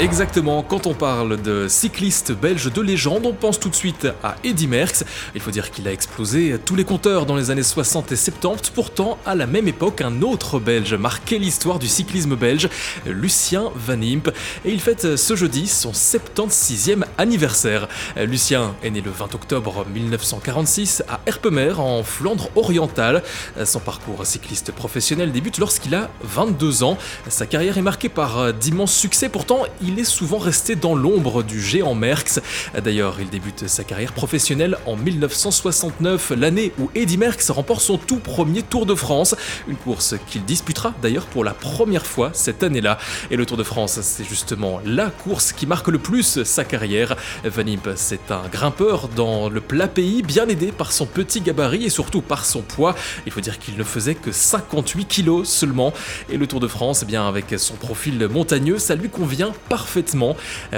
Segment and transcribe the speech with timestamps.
[0.00, 4.36] Exactement, quand on parle de cycliste belge de légende, on pense tout de suite à
[4.44, 5.04] Eddy Merckx.
[5.34, 8.70] Il faut dire qu'il a explosé tous les compteurs dans les années 60 et 70.
[8.70, 12.68] Pourtant, à la même époque, un autre belge marquait l'histoire du cyclisme belge,
[13.06, 14.28] Lucien Van Imp.
[14.64, 17.88] Et il fête ce jeudi son 76e anniversaire.
[18.16, 23.24] Lucien est né le 20 octobre 1946 à Erpemer, en Flandre orientale.
[23.64, 26.96] Son parcours cycliste professionnel débute lorsqu'il a 22 ans.
[27.28, 29.64] Sa carrière est marquée par d'immenses succès, pourtant
[29.96, 32.40] est souvent resté dans l'ombre du géant Merckx.
[32.82, 38.18] D'ailleurs, il débute sa carrière professionnelle en 1969, l'année où Eddy Merckx remporte son tout
[38.18, 39.36] premier Tour de France,
[39.68, 42.98] une course qu'il disputera d'ailleurs pour la première fois cette année-là.
[43.30, 47.14] Et le Tour de France, c'est justement la course qui marque le plus sa carrière.
[47.44, 51.84] Van Imp, c'est un grimpeur dans le plat pays, bien aidé par son petit gabarit
[51.84, 52.94] et surtout par son poids.
[53.26, 55.92] Il faut dire qu'il ne faisait que 58 kilos seulement.
[56.30, 59.77] Et le Tour de France, eh bien avec son profil montagneux, ça lui convient parfaitement.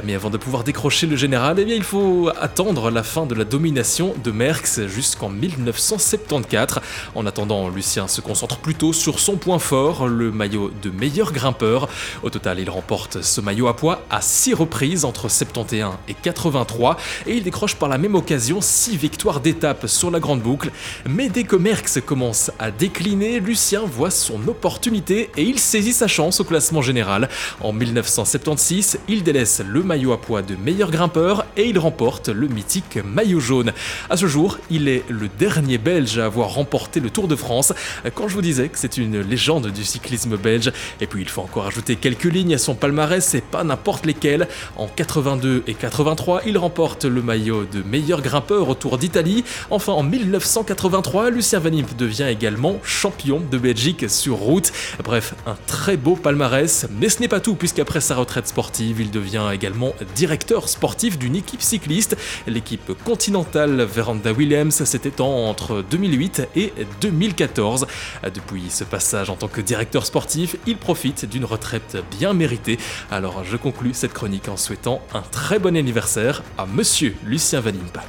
[0.04, 3.34] Mais avant de pouvoir décrocher le général, eh bien, il faut attendre la fin de
[3.34, 6.80] la domination de Merckx jusqu'en 1974.
[7.14, 11.88] En attendant, Lucien se concentre plutôt sur son point fort, le maillot de meilleur grimpeur.
[12.22, 16.96] Au total, il remporte ce maillot à poids à 6 reprises entre 71 et 83
[17.26, 20.70] et il décroche par la même occasion 6 victoires d'étape sur la grande boucle.
[21.08, 26.06] Mais dès que Merckx commence à décliner, Lucien voit son opportunité et il saisit sa
[26.06, 27.28] chance au classement général.
[27.60, 32.48] En 1976, il délaisse le maillot à poids de meilleur grimpeur et il remporte le
[32.48, 33.72] mythique maillot jaune.
[34.08, 37.72] À ce jour, il est le dernier Belge à avoir remporté le Tour de France.
[38.14, 41.42] Quand je vous disais que c'est une légende du cyclisme belge, et puis il faut
[41.42, 44.48] encore ajouter quelques lignes à son palmarès, c'est pas n'importe lesquelles.
[44.76, 49.44] En 82 et 83, il remporte le maillot de meilleur grimpeur au Tour d'Italie.
[49.70, 54.72] Enfin, en 1983, Lucien Van Imp devient également champion de Belgique sur route.
[55.04, 59.10] Bref, un très beau palmarès, mais ce n'est pas tout puisqu'après sa retraite sportive, il
[59.10, 66.72] devient également directeur sportif d'une équipe cycliste, l'équipe continentale Veranda Williams, c'était entre 2008 et
[67.00, 67.86] 2014.
[68.34, 72.78] Depuis ce passage en tant que directeur sportif, il profite d'une retraite bien méritée.
[73.10, 78.02] Alors je conclus cette chronique en souhaitant un très bon anniversaire à monsieur Lucien Vanimpa.